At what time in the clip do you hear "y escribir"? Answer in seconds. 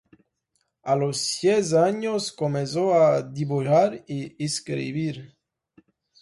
4.07-5.37